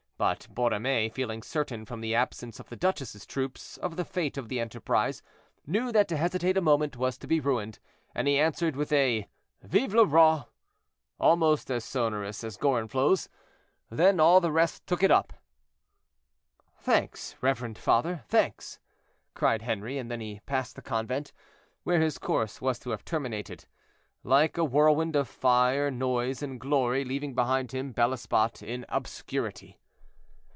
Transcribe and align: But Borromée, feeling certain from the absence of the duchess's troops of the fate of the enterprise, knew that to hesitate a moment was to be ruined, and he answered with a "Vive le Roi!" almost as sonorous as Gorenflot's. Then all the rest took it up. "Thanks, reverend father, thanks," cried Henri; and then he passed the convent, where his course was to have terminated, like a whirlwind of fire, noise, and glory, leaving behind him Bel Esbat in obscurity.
But 0.35 0.47
Borromée, 0.53 1.11
feeling 1.11 1.41
certain 1.41 1.83
from 1.83 1.99
the 1.99 2.13
absence 2.13 2.59
of 2.59 2.69
the 2.69 2.75
duchess's 2.75 3.25
troops 3.25 3.77
of 3.77 3.95
the 3.95 4.05
fate 4.05 4.37
of 4.37 4.49
the 4.49 4.59
enterprise, 4.59 5.23
knew 5.65 5.91
that 5.91 6.07
to 6.09 6.15
hesitate 6.15 6.55
a 6.55 6.61
moment 6.61 6.95
was 6.95 7.17
to 7.17 7.27
be 7.27 7.39
ruined, 7.39 7.79
and 8.13 8.27
he 8.27 8.37
answered 8.37 8.75
with 8.75 8.91
a 8.93 9.27
"Vive 9.63 9.95
le 9.95 10.05
Roi!" 10.05 10.41
almost 11.19 11.71
as 11.71 11.83
sonorous 11.83 12.43
as 12.43 12.55
Gorenflot's. 12.55 13.29
Then 13.89 14.19
all 14.19 14.39
the 14.39 14.51
rest 14.51 14.85
took 14.85 15.01
it 15.01 15.09
up. 15.09 15.33
"Thanks, 16.77 17.33
reverend 17.41 17.79
father, 17.79 18.23
thanks," 18.27 18.77
cried 19.33 19.63
Henri; 19.63 19.97
and 19.97 20.11
then 20.11 20.21
he 20.21 20.41
passed 20.45 20.75
the 20.75 20.83
convent, 20.83 21.33
where 21.81 21.99
his 21.99 22.19
course 22.19 22.61
was 22.61 22.77
to 22.81 22.91
have 22.91 23.03
terminated, 23.03 23.65
like 24.23 24.55
a 24.59 24.63
whirlwind 24.63 25.15
of 25.15 25.27
fire, 25.27 25.89
noise, 25.89 26.43
and 26.43 26.59
glory, 26.59 27.03
leaving 27.03 27.33
behind 27.33 27.71
him 27.71 27.91
Bel 27.91 28.13
Esbat 28.13 28.61
in 28.61 28.85
obscurity. 28.87 29.79